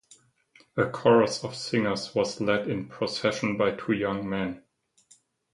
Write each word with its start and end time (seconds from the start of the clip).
A 0.77 0.89
chorus 0.89 1.43
of 1.43 1.53
singers 1.53 2.15
was 2.15 2.41
led 2.41 2.67
in 2.67 2.87
procession 2.87 3.55
by 3.55 3.69
two 3.69 3.93
young 3.93 4.27
men. 4.27 4.63